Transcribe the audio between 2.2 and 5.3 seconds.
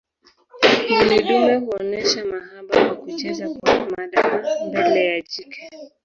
mahaba kwa kucheza kwa madaha mbele ya